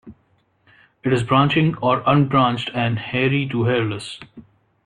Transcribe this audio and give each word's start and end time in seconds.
It 1.03 1.13
is 1.13 1.21
branching 1.21 1.77
or 1.77 2.01
unbranched 2.07 2.71
and 2.73 2.97
hairy 2.97 3.47
to 3.49 3.65
hairless. 3.65 4.19